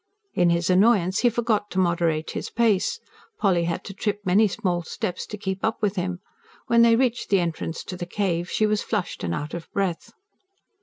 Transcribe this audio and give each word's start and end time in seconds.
In 0.33 0.49
his 0.49 0.71
annoyance 0.71 1.19
he 1.19 1.29
forgot 1.29 1.69
to 1.69 1.77
moderate 1.79 2.31
his 2.31 2.49
pace. 2.49 2.99
Polly 3.37 3.65
had 3.65 3.83
to 3.83 3.93
trip 3.93 4.19
many 4.25 4.47
small 4.47 4.81
steps 4.81 5.27
to 5.27 5.37
keep 5.37 5.63
up 5.63 5.79
with 5.83 5.95
him. 5.95 6.21
When 6.65 6.81
they 6.81 6.95
reached 6.95 7.29
the 7.29 7.39
entrance 7.39 7.83
to 7.83 7.95
the 7.97 8.07
cave, 8.07 8.49
she 8.49 8.65
was 8.65 8.81
flushed 8.81 9.23
and 9.23 9.35
out 9.35 9.53
of 9.53 9.71
breath. 9.73 10.11